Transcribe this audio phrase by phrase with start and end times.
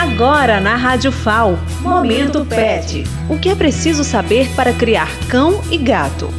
[0.00, 3.04] Agora na Rádio FAO, Momento Pet.
[3.28, 6.30] O que é preciso saber para criar cão e gato?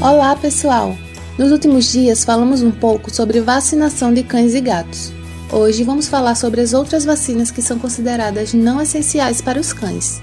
[0.00, 0.96] Olá, pessoal!
[1.36, 5.12] Nos últimos dias falamos um pouco sobre vacinação de cães e gatos.
[5.52, 10.22] Hoje vamos falar sobre as outras vacinas que são consideradas não essenciais para os cães.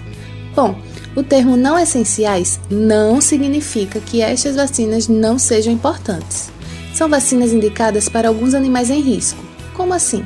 [0.56, 0.76] Bom,
[1.16, 6.50] o termo não essenciais não significa que estas vacinas não sejam importantes.
[6.92, 9.44] São vacinas indicadas para alguns animais em risco.
[9.76, 10.26] Como assim?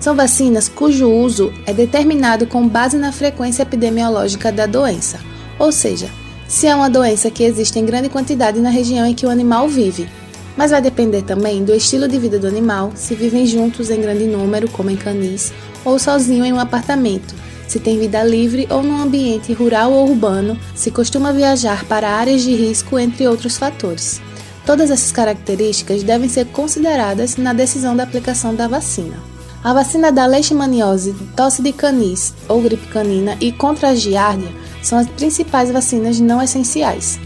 [0.00, 5.18] São vacinas cujo uso é determinado com base na frequência epidemiológica da doença,
[5.58, 6.08] ou seja,
[6.46, 9.68] se é uma doença que existe em grande quantidade na região em que o animal
[9.68, 10.08] vive.
[10.56, 14.24] Mas vai depender também do estilo de vida do animal, se vivem juntos em grande
[14.24, 15.52] número, como em canis,
[15.84, 17.34] ou sozinho em um apartamento,
[17.68, 22.42] se tem vida livre ou num ambiente rural ou urbano, se costuma viajar para áreas
[22.42, 24.20] de risco, entre outros fatores.
[24.64, 29.35] Todas essas características devem ser consideradas na decisão da aplicação da vacina.
[29.66, 34.48] A vacina da leishmaniose, tosse de canis ou gripe canina e contra a giardia
[34.80, 37.18] são as principais vacinas não essenciais.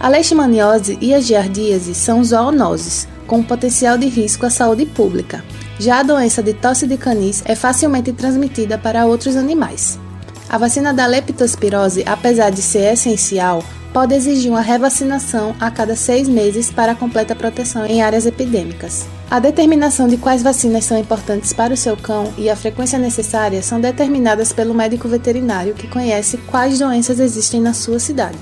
[0.00, 5.44] A leishmaniose e a giardíase são zoonoses, com potencial de risco à saúde pública.
[5.78, 10.00] Já a doença de tosse de canis é facilmente transmitida para outros animais.
[10.48, 16.28] A vacina da leptospirose, apesar de ser essencial, pode exigir uma revacinação a cada seis
[16.28, 19.06] meses para completa proteção em áreas epidêmicas.
[19.30, 23.62] A determinação de quais vacinas são importantes para o seu cão e a frequência necessária
[23.62, 28.38] são determinadas pelo médico veterinário que conhece quais doenças existem na sua cidade.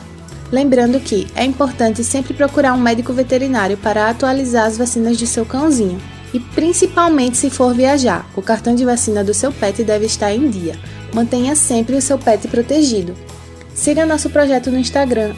[0.50, 5.46] Lembrando que é importante sempre procurar um médico veterinário para atualizar as vacinas de seu
[5.46, 6.00] cãozinho,
[6.32, 10.48] e principalmente se for viajar, o cartão de vacina do seu pet deve estar em
[10.48, 10.78] dia.
[11.14, 13.14] Mantenha sempre o seu pet protegido.
[13.74, 15.34] Siga nosso projeto no Instagram,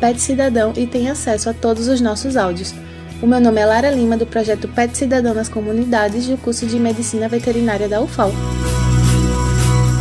[0.00, 2.74] PetCidadão, e tenha acesso a todos os nossos áudios.
[3.22, 6.78] O meu nome é Lara Lima, do projeto Pet Cidadão nas Comunidades do curso de
[6.78, 8.30] Medicina Veterinária da UFAL.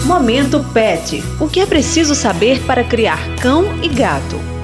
[0.06, 1.24] Momento Pet.
[1.40, 4.55] O que é preciso saber para criar cão e gato?